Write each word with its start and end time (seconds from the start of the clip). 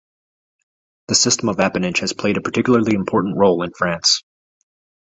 The 1.09 1.13
system 1.13 1.47
of 1.47 1.59
appanage 1.59 1.99
has 1.99 2.11
played 2.11 2.37
a 2.37 2.41
particularly 2.41 2.95
important 2.95 3.37
role 3.37 3.61
in 3.61 3.71
France. 3.71 4.23